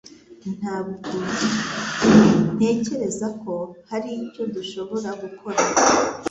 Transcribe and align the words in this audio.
Ntabwo 0.59 1.11
ntekereza 2.55 3.27
ko 3.41 3.53
hari 3.89 4.11
icyo 4.25 4.43
dushobora 4.55 5.09
gukora 5.21 5.59